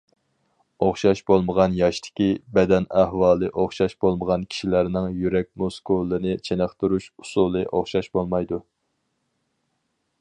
[0.83, 8.63] ئوخشاش بولمىغان ياشتىكى، بەدەن ئەھۋالى ئوخشاش بولمىغان كىشىلەرنىڭ يۈرەك مۇسكۇلىنى چېنىقتۇرۇش ئۇسۇلى ئوخشاش بولمايدۇ.